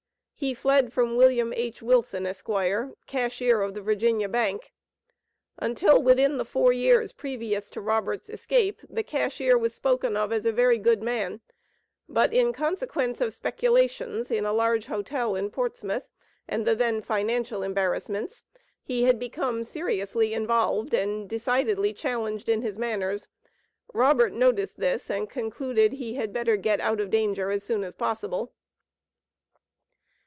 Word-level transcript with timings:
He 0.43 0.55
fled 0.55 0.91
from 0.91 1.15
Wm. 1.15 1.53
H. 1.53 1.83
Wilson, 1.83 2.25
Esq., 2.25 2.47
Cashier 3.05 3.61
of 3.61 3.75
the 3.75 3.81
Virginia 3.83 4.27
Bank. 4.27 4.71
Until 5.59 6.01
within 6.01 6.37
the 6.37 6.45
four 6.45 6.73
years 6.73 7.13
previous 7.13 7.69
to 7.69 7.79
Robert's 7.79 8.27
escape, 8.27 8.79
the 8.89 9.03
cashier 9.03 9.55
was 9.55 9.75
spoken 9.75 10.17
of 10.17 10.33
as 10.33 10.47
a 10.47 10.51
"very 10.51 10.79
good 10.79 11.03
man;" 11.03 11.41
but 12.09 12.33
in 12.33 12.53
consequence 12.53 13.21
of 13.21 13.35
speculations 13.35 14.31
in 14.31 14.43
a 14.43 14.51
large 14.51 14.87
Hotel 14.87 15.35
in 15.35 15.51
Portsmouth, 15.51 16.09
and 16.47 16.65
the 16.65 16.73
then 16.73 17.03
financial 17.03 17.61
embarrassments, 17.61 18.43
"he 18.81 19.03
had 19.03 19.19
become 19.19 19.63
seriously 19.63 20.33
involved," 20.33 20.95
and 20.95 21.29
decidedly 21.29 21.93
changed 21.93 22.49
in 22.49 22.63
his 22.63 22.79
manners. 22.79 23.27
Robert 23.93 24.33
noticed 24.33 24.79
this, 24.79 25.11
and 25.11 25.29
concluded 25.29 25.93
he 25.93 26.15
had 26.15 26.33
"better 26.33 26.57
get 26.57 26.79
out 26.79 26.99
of 26.99 27.11
danger 27.11 27.51
as 27.51 27.63
soon 27.63 27.83
as 27.83 27.93
possible." 27.93 28.51